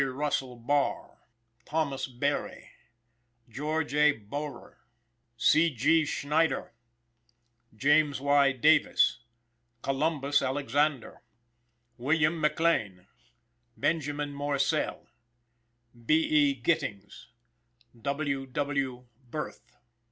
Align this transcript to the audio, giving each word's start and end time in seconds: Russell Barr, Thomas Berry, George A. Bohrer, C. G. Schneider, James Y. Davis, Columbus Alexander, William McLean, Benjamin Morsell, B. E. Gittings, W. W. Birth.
Russell 0.09 0.55
Barr, 0.55 1.19
Thomas 1.63 2.07
Berry, 2.07 2.71
George 3.47 3.93
A. 3.93 4.13
Bohrer, 4.13 4.77
C. 5.37 5.69
G. 5.75 6.05
Schneider, 6.05 6.73
James 7.75 8.19
Y. 8.19 8.51
Davis, 8.51 9.19
Columbus 9.83 10.41
Alexander, 10.41 11.21
William 11.99 12.41
McLean, 12.41 13.05
Benjamin 13.77 14.33
Morsell, 14.33 15.05
B. 16.03 16.15
E. 16.15 16.55
Gittings, 16.59 17.27
W. 17.95 18.47
W. 18.47 19.05
Birth. 19.29 19.75